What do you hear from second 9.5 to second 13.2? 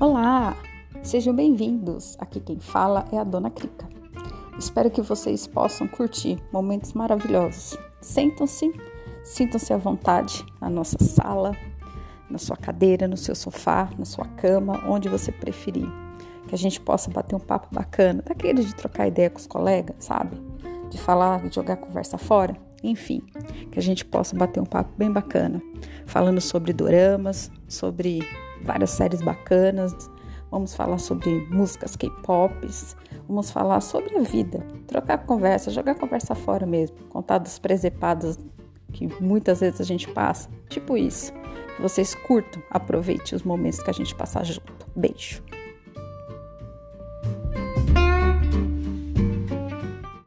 à vontade na nossa sala, na sua cadeira, no